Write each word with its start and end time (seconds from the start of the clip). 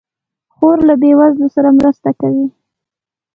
خور 0.53 0.77
له 0.87 0.93
بېوزلو 1.01 1.47
سره 1.55 1.69
مرسته 1.79 2.09
کوي. 2.19 2.45